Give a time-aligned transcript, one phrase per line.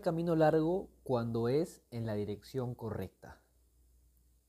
[0.00, 3.40] camino largo cuando es en la dirección correcta.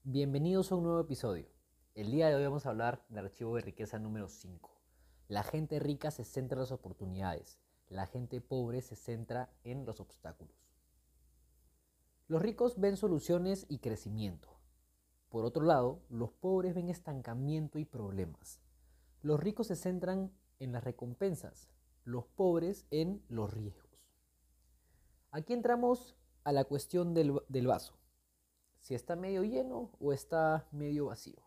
[0.03, 1.47] Bienvenidos a un nuevo episodio.
[1.95, 4.69] El día de hoy vamos a hablar del archivo de riqueza número 5.
[5.27, 9.99] La gente rica se centra en las oportunidades, la gente pobre se centra en los
[9.99, 10.55] obstáculos.
[12.27, 14.49] Los ricos ven soluciones y crecimiento.
[15.29, 18.59] Por otro lado, los pobres ven estancamiento y problemas.
[19.21, 21.69] Los ricos se centran en las recompensas,
[22.03, 23.86] los pobres en los riesgos.
[25.31, 27.93] Aquí entramos a la cuestión del, vaso.
[28.79, 31.41] Si está medio lleno o está medio vacío.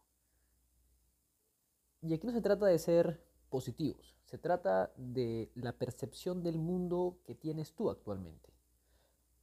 [2.03, 7.19] Y aquí no se trata de ser positivos, se trata de la percepción del mundo
[7.25, 8.53] que tienes tú actualmente.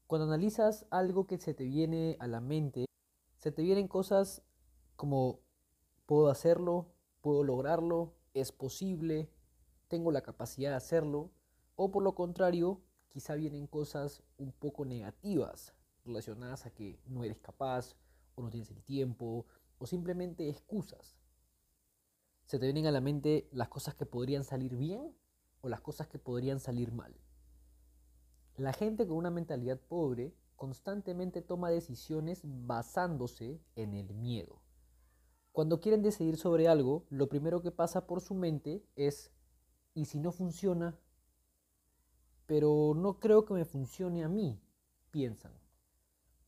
[0.08, 2.86] Cuando analizas algo que se te viene a la mente,
[3.38, 4.44] se te vienen cosas
[4.96, 5.42] como
[6.06, 9.30] puedo hacerlo, puedo lograrlo, es posible,
[9.88, 11.32] tengo la capacidad de hacerlo,
[11.76, 12.82] o por lo contrario,
[13.18, 15.74] quizá vienen cosas un poco negativas
[16.06, 17.96] relacionadas a que no eres capaz
[18.36, 19.48] o no tienes el tiempo
[19.80, 21.18] o simplemente excusas.
[22.46, 25.18] Se te vienen a la mente las cosas que podrían salir bien
[25.62, 27.20] o las cosas que podrían salir mal.
[28.56, 34.62] La gente con una mentalidad pobre constantemente toma decisiones basándose en el miedo.
[35.54, 39.32] Cuando quieren decidir sobre algo, lo primero que pasa por su mente es,
[39.96, 41.00] ¿y si no funciona?
[42.48, 44.60] Pero no creo que me funcione a mí,
[45.12, 45.52] piensan.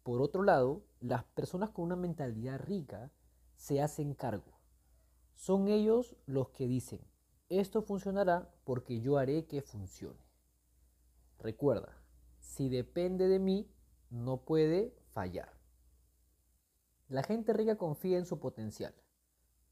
[0.02, 3.11] Por otro lado, las personas con una mentalidad rica
[3.55, 4.58] se hacen cargo.
[5.36, 7.02] Son ellos los que dicen,
[7.50, 10.25] esto funcionará porque yo haré que funcione.
[11.38, 12.02] Recuerda,
[12.39, 13.70] si depende de mí,
[14.09, 15.53] no puede fallar.
[17.09, 18.94] La gente rica confía en su potencial,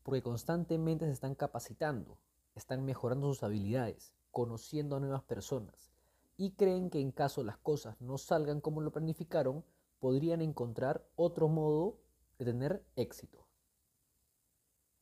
[0.04, 2.20] porque constantemente se están capacitando,
[2.56, 5.92] están mejorando sus habilidades, conociendo a nuevas personas,
[6.38, 9.66] y creen que en caso las cosas no salgan como lo planificaron,
[10.00, 12.00] podrían encontrar otro modo
[12.38, 13.48] de tener éxito.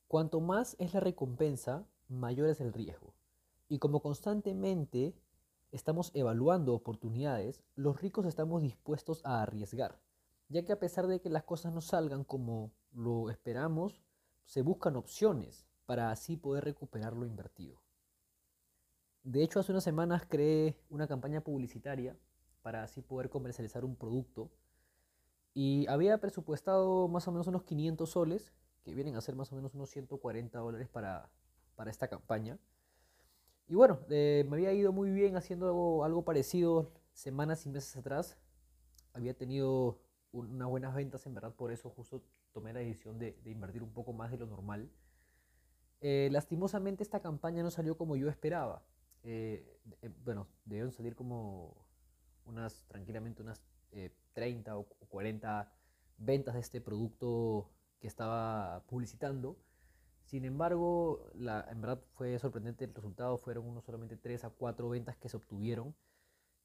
[0.08, 3.14] Cuanto más es la recompensa, mayor es el riesgo.
[3.68, 5.14] Y como constantemente
[5.72, 10.00] estamos evaluando oportunidades, los ricos estamos dispuestos a arriesgar,
[10.48, 14.00] ya que a pesar de que las cosas no salgan como lo esperamos,
[14.44, 17.82] se buscan opciones para así poder recuperar lo invertido.
[19.26, 22.16] De hecho, hace unas semanas creé una campaña publicitaria
[22.62, 24.52] para así poder comercializar un producto
[25.52, 28.52] y había presupuestado más o menos unos 500 soles,
[28.84, 31.28] que vienen a ser más o menos unos 140 dólares para,
[31.88, 32.56] esta campaña.
[33.66, 38.38] Y bueno, eh, me había ido muy bien haciendo algo, parecido semanas y meses atrás.
[39.12, 39.98] Había tenido
[40.30, 42.22] unas buenas ventas, en verdad, por eso justo
[42.52, 44.88] tomé la decisión de, invertir un poco más de lo normal.
[46.00, 48.84] Eh, lastimosamente esta campaña no salió como yo esperaba.
[49.28, 51.74] Eh, eh, bueno, debieron salir como
[52.44, 53.60] unas, tranquilamente unas
[54.34, 55.72] 30 eh, o 40
[56.18, 59.58] ventas de este producto que estaba publicitando.
[60.22, 64.88] Sin embargo, la, en verdad fue sorprendente el resultado, fueron unos solamente 3 a 4
[64.88, 65.94] ventas que se obtuvieron.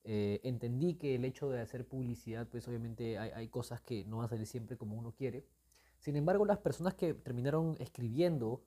[0.04, 4.26] entendí que el hecho de hacer publicidad, pues obviamente hay, hay, cosas que no van
[4.26, 5.48] a salir siempre como uno quiere.
[6.00, 8.64] Sin embargo, las personas que terminaron escribiendo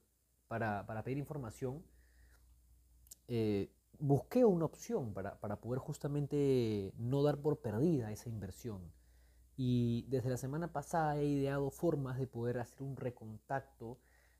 [0.47, 1.83] para, para pedir información,
[3.27, 8.91] eh, busqué una opción para, poder justamente no dar por perdida esa inversión.
[9.57, 13.97] Y desde la semana pasada he ideado formas de poder hacer un recontacto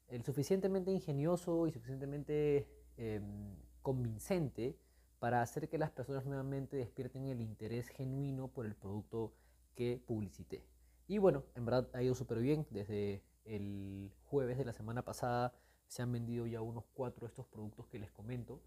[0.08, 4.78] el suficientemente ingenioso y suficientemente em, convincente
[5.20, 9.34] para hacer que las personas nuevamente despierten el interés genuino por el producto
[9.74, 10.64] que publicité.
[11.08, 12.68] Y bueno, en verdad ha ido súper bien.
[12.70, 15.54] Desde el jueves de la semana pasada
[15.88, 18.62] se han vendido ya unos cuatro de estos productos que les comento.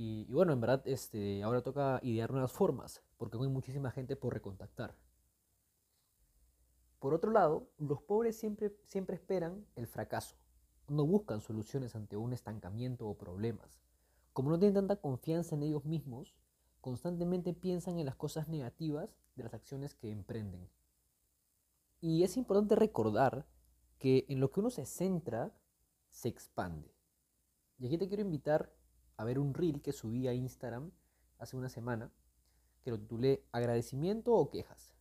[0.00, 4.32] Y, bueno, en verdad, este, ahora toca idear nuevas formas, porque hay muchísima gente por
[4.32, 4.94] recontactar.
[7.00, 10.36] Por otro lado, los pobres siempre, siempre esperan el fracaso.
[10.86, 13.82] No buscan soluciones ante un estancamiento o problemas.
[14.32, 16.36] Como no tienen tanta confianza en ellos mismos,
[16.80, 20.70] constantemente piensan en las cosas negativas de las acciones que emprenden.
[22.00, 23.48] Y es importante recordar
[23.98, 25.52] que en lo que uno se centra,
[26.08, 26.94] se expande.
[27.80, 28.77] Y aquí te quiero invitar
[29.18, 30.92] a ver un reel que subí a Instagram
[31.38, 32.10] hace una semana,
[32.82, 34.94] que lo titulé Agradecimiento o quejas.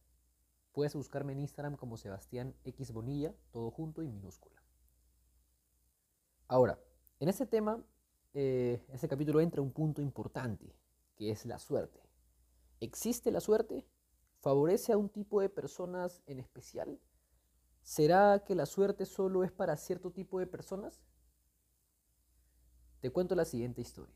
[0.73, 4.61] Puedes buscarme en Instagram como Sebastián X Bonilla, todo junto y minúscula.
[6.47, 6.79] Ahora,
[7.19, 7.83] en este tema,
[8.33, 10.75] eh, en este capítulo entra un punto importante,
[11.15, 12.01] que es la suerte.
[12.79, 13.85] ¿Existe la suerte?
[14.39, 16.99] ¿Favorece a un tipo de personas en especial?
[17.83, 21.03] ¿Será que la suerte solo es para cierto tipo de personas?
[23.07, 24.13] Te cuento la siguiente historia.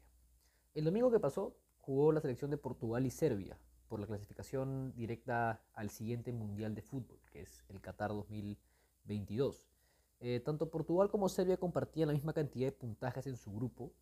[0.74, 3.58] El domingo que pasó jugó la selección de Portugal y Serbia
[3.88, 9.70] por la clasificación directa al siguiente Mundial de Fútbol, que es el Qatar 2022.
[10.20, 13.94] Eh, tanto Portugal como Serbia compartían la misma cantidad de puntajes en su grupo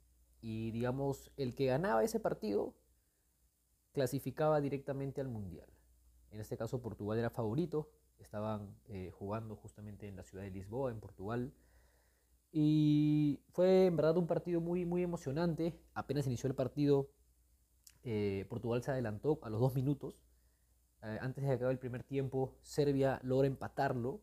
[0.42, 2.74] y digamos, el que ganaba ese partido
[3.92, 5.70] clasificaba directamente al Mundial.
[6.32, 10.90] En este caso Portugal era favorito, estaban eh, jugando justamente en la ciudad de Lisboa,
[10.90, 11.54] en Portugal.
[12.52, 15.80] Y fue en verdad un partido muy, muy emocionante.
[15.94, 17.10] Apenas inició el partido,
[18.04, 20.16] eh, Portugal se adelantó a los dos minutos.
[21.04, 24.22] Eh, antes de acabar el primer tiempo, Serbia logra empatarlo.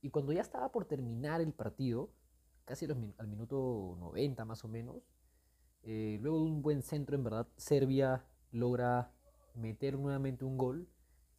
[0.00, 2.10] Y cuando ya estaba por terminar el partido,
[2.64, 5.02] casi al minuto 90 más o menos,
[5.82, 9.12] luego de un buen centro, en verdad, Serbia logra
[9.54, 10.88] meter nuevamente un gol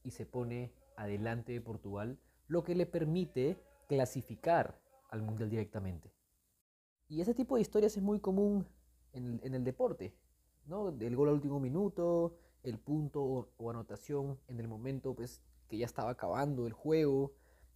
[0.03, 3.57] y se pone adelante de Portugal, lo que le permite
[3.87, 4.79] clasificar
[5.09, 6.11] al Mundial directamente.
[7.07, 8.67] Y ese tipo de historias es muy común
[9.13, 10.13] en el, deporte,
[10.65, 10.89] ¿no?
[10.89, 15.85] El gol al último minuto, el punto o, anotación en el momento pues, que ya
[15.85, 17.33] estaba acabando el juego,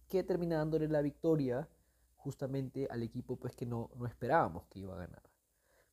[0.08, 1.68] que termina dándole la victoria
[2.16, 5.22] justamente al equipo pues, que no, no esperábamos que iba a ganar.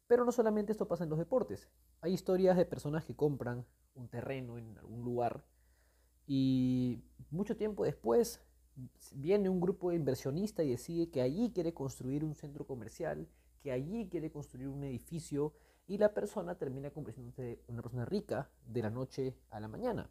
[0.07, 1.69] Pero no solamente esto pasa en los deportes,
[2.01, 3.65] hay historias de personas que compran
[3.95, 5.43] un terreno en algún lugar
[6.25, 8.41] y mucho tiempo después
[9.13, 13.27] viene un grupo de inversionistas y decide que allí quiere construir un centro comercial,
[13.61, 15.53] que allí quiere construir un edificio
[15.87, 20.09] y la persona termina convirtiéndose una persona rica de la noche a la mañana.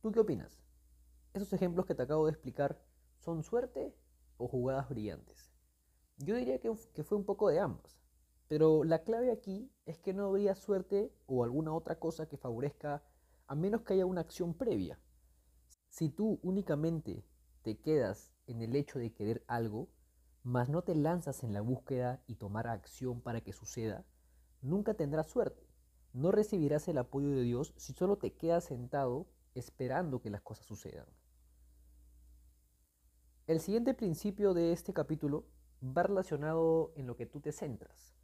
[0.00, 0.62] ¿Tú qué opinas?
[1.34, 2.82] ¿Esos ejemplos que te acabo de explicar
[3.18, 3.94] son suerte
[4.38, 5.52] o jugadas brillantes?
[6.18, 8.02] Yo diría que, que fue un poco de ambas.
[8.48, 13.02] Pero la clave aquí es que no habría suerte o alguna otra cosa que favorezca
[13.46, 14.98] a menos que haya una acción previa.
[15.92, 17.22] Si tú únicamente
[17.60, 19.90] te quedas en el hecho de querer algo,
[20.42, 24.06] mas no te lanzas en la búsqueda y tomar acción para que suceda,
[24.62, 25.68] nunca tendrás suerte.
[26.14, 30.64] No recibirás el apoyo de Dios si solo te quedas sentado esperando que las cosas
[30.64, 31.04] sucedan.
[33.46, 35.44] El siguiente principio de este capítulo
[35.82, 38.14] va relacionado en lo que tú te centras.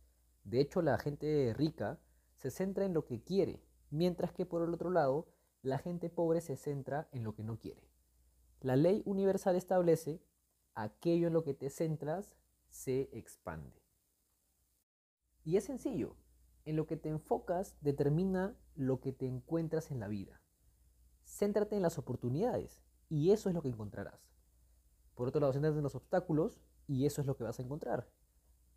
[0.43, 2.01] De hecho, la gente rica
[2.39, 5.29] se centra en lo que quiere, mientras que por el otro lado,
[5.63, 7.89] la gente pobre se centra en lo que no quiere.
[8.61, 10.23] La ley universal establece
[10.75, 12.37] aquello en lo que te centras
[12.71, 13.83] se expande.
[15.45, 16.17] Y es sencillo,
[16.65, 20.43] en lo que te enfocas determina lo que te encuentras en la vida.
[21.25, 24.29] Céntrate en las oportunidades y eso es lo que encontrarás.
[25.15, 28.11] Por otro lado, céntrate en los obstáculos y eso es lo que vas a encontrar.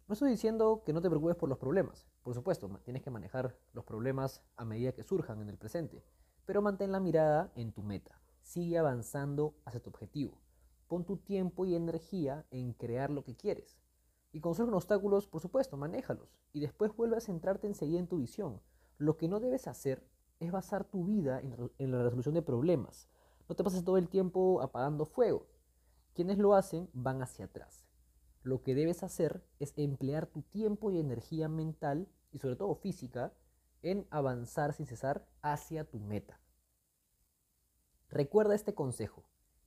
[0.07, 2.07] No estoy diciendo que no te preocupes por los problemas.
[2.23, 6.03] Por supuesto, tienes que manejar los problemas a medida que surjan en el presente.
[6.51, 8.19] Pero mantén la mirada en tu meta.
[8.42, 10.38] Sigue avanzando hacia tu objetivo.
[10.89, 13.80] Pon tu tiempo y energía en crear lo que quieres.
[14.33, 16.36] Y cuando surgen obstáculos, por supuesto, manéjalos.
[16.51, 18.59] Y después vuelve a centrarte enseguida en tu visión.
[18.98, 20.06] Lo que no debes hacer
[20.42, 23.07] es basar tu vida en, en la resolución de problemas.
[23.48, 25.48] No te pases todo el tiempo apagando fuego.
[26.13, 27.88] Quienes lo hacen van hacia atrás
[28.44, 33.33] lo que debes hacer es emplear tu tiempo y energía mental y sobre todo física
[33.81, 36.39] en avanzar sin cesar hacia tu meta.
[38.09, 39.23] Recuerda este consejo.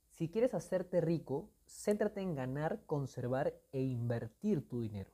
[0.09, 5.11] Si quieres hacerte rico, céntrate en ganar, conservar e invertir tu dinero.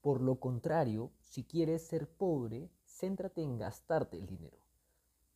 [0.00, 4.58] Por lo contrario, si quieres ser pobre, céntrate en gastarte el dinero.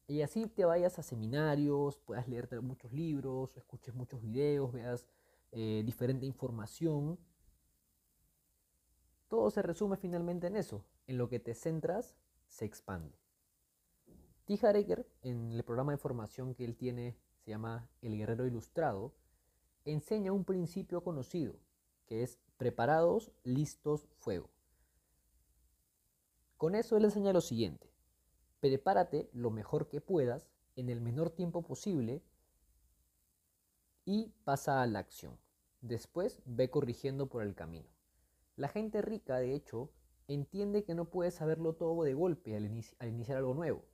[0.07, 5.07] Y así te vayas a seminarios, puedas leerte muchos libros, escuches muchos videos, veas
[5.50, 7.19] eh, diferente información
[9.33, 10.85] todo se resume finalmente en eso.
[11.07, 12.14] En lo que te centras,
[12.52, 13.18] se expande.
[14.44, 14.59] T.
[14.62, 19.14] Hareker, en el programa de formación que él tiene, se llama El Guerrero Ilustrado,
[19.87, 21.54] enseña un principio conocido,
[22.06, 24.50] que es preparados, listos, fuego.
[26.59, 27.90] Con eso él enseña lo siguiente.
[28.61, 32.23] Prepárate lo mejor que puedas en el menor tiempo posible
[34.04, 35.38] y pasa a la acción.
[35.80, 37.88] Después ve corrigiendo por el camino.
[38.56, 39.90] La gente rica, de hecho,
[40.35, 43.85] entiende que no puede saberlo todo de golpe al, iniciar algo nuevo.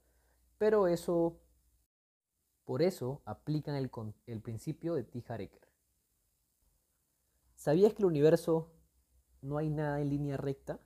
[0.57, 1.39] Pero eso,
[2.65, 5.23] por eso aplican el, principio de T.
[7.55, 8.71] ¿Sabías que el universo
[9.41, 10.79] no hay nada en línea recta?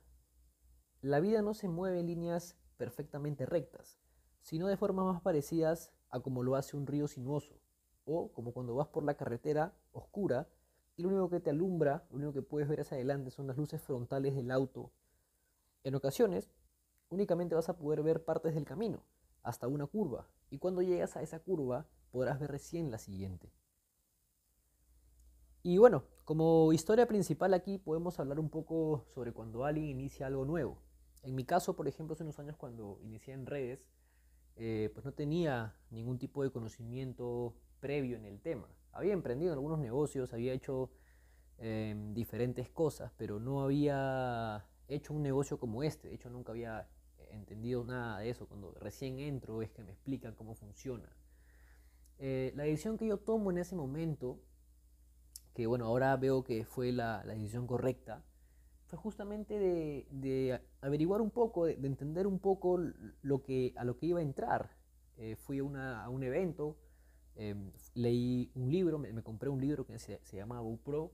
[1.00, 3.98] La vida no se mueve en líneas perfectamente rectas,
[4.40, 7.60] sino de formas más parecidas a como lo hace un río sinuoso,
[8.04, 10.48] o como cuando vas por la carretera oscura
[10.96, 13.56] y lo único que te alumbra, lo único que puedes ver hacia adelante son las
[13.56, 14.92] luces frontales del auto.
[15.84, 16.50] En ocasiones,
[17.10, 19.04] únicamente vas a poder ver partes del camino,
[19.42, 23.52] hasta una curva, y cuando llegas a esa curva podrás ver recién la siguiente.
[25.62, 30.46] Y bueno, como historia principal aquí podemos hablar un poco sobre cuando alguien inicia algo
[30.46, 30.82] nuevo.
[31.22, 33.86] En mi caso, por ejemplo, hace unos años cuando inicié en redes,
[34.56, 38.68] eh, pues no tenía ningún tipo de conocimiento previo en el tema.
[38.92, 40.90] Había emprendido en algunos negocios, había hecho
[41.58, 46.08] em, diferentes cosas, pero no había hecho un negocio como este.
[46.08, 46.88] De hecho, nunca había
[47.30, 48.46] entendido nada de eso.
[48.46, 51.08] Cuando recién entro es que me explican cómo funciona.
[52.18, 54.40] Eh, la decisión que yo tomo en ese momento,
[55.52, 58.24] que bueno, ahora veo que fue la, decisión correcta,
[58.86, 62.78] fue justamente de, averiguar un poco, de, entender un poco
[63.22, 64.76] lo que, a lo que iba a entrar.
[65.16, 66.76] Eh, fui a, un evento,
[67.36, 71.12] em, leí un libro, me, compré un libro que se, se llama GoPro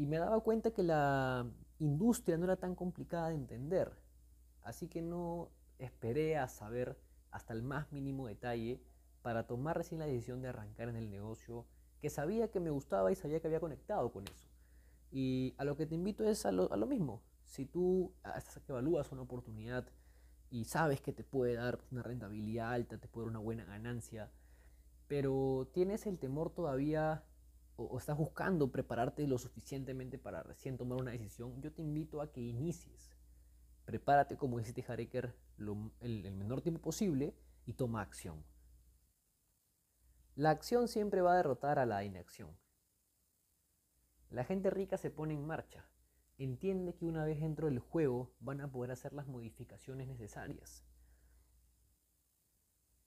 [0.00, 1.46] y me daba cuenta que la
[1.78, 3.92] industria no era tan complicada de entender.
[4.62, 6.98] Así que no esperé a saber
[7.30, 8.80] hasta el más mínimo detalle
[9.20, 11.66] para tomar recién la decisión de arrancar en el negocio
[12.00, 14.48] que sabía que me gustaba y sabía que había conectado con eso.
[15.10, 17.20] Y a lo que te invito es a lo, mismo.
[17.44, 19.86] Si tú hasta que evalúas una oportunidad
[20.48, 24.30] y sabes que te puede dar una rentabilidad alta, te puede dar una buena ganancia,
[25.08, 27.22] pero tienes el temor todavía
[27.88, 32.30] o, estás buscando prepararte lo suficientemente para recién tomar una decisión, yo te invito a
[32.30, 33.16] que inicies.
[33.86, 35.34] Prepárate, como dice Tijareker,
[36.00, 37.34] el, el menor tiempo posible
[37.64, 38.44] y toma acción.
[40.34, 42.56] La acción siempre va a derrotar a la inacción.
[44.28, 45.88] La gente rica se pone en marcha,
[46.38, 50.84] entiende que una vez dentro del juego van a poder hacer las modificaciones necesarias.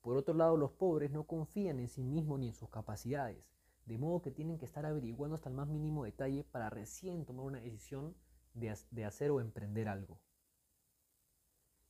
[0.02, 3.98] Por otro lado, los pobres no confían en sí mismos ni en sus capacidades, de
[3.98, 7.60] modo que tienen que estar averiguando hasta el más mínimo detalle para recién tomar una
[7.60, 8.16] decisión
[8.54, 10.20] de, hacer o emprender algo.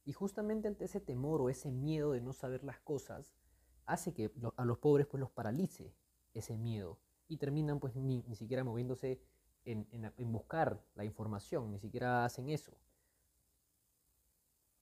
[0.06, 3.36] Y justamente ante ese temor o ese miedo de no saber las cosas,
[3.86, 5.94] hace que a los pobres pues los paralice
[6.34, 9.22] ese miedo y terminan pues ni, siquiera moviéndose
[9.66, 12.78] en, en, buscar la información, ni siquiera hacen eso.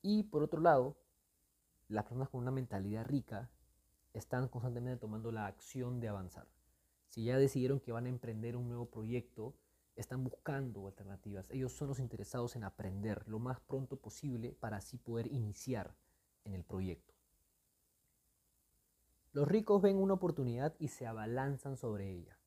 [0.01, 0.97] Y por otro lado,
[1.87, 3.51] las personas con una mentalidad rica
[4.13, 6.47] están constantemente tomando la acción de avanzar.
[7.11, 9.53] Si ya decidieron que van a emprender un nuevo proyecto,
[9.97, 11.49] están buscando alternativas.
[11.51, 15.93] Ellos son los interesados en aprender lo más pronto posible para así poder iniciar
[16.45, 17.13] en el proyecto.
[19.33, 22.39] Los ricos ven una oportunidad y se abalanzan sobre ella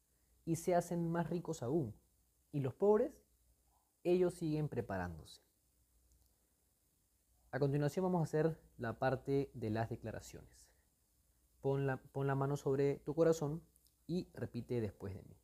[0.47, 1.95] y se hacen más ricos aún.
[2.51, 3.13] ¿Y los pobres?
[4.03, 5.43] Ellos siguen preparándose.
[7.51, 10.71] A continuación vamos a hacer la parte de las declaraciones.
[11.61, 13.63] Pon la, pon la mano sobre tu corazón
[14.07, 15.37] y repite después de mí.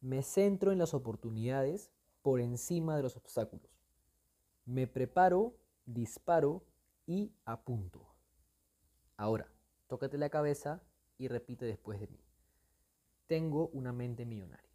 [0.00, 1.90] Me centro en las oportunidades
[2.22, 3.70] por encima de los obstáculos.
[4.64, 5.56] Me preparo,
[5.86, 6.64] disparo
[7.06, 8.06] y apunto.
[9.16, 9.48] Ahora,
[9.86, 10.82] tócate la cabeza
[11.18, 12.20] y repite después de mí.
[13.26, 14.71] Tengo una mente millonaria.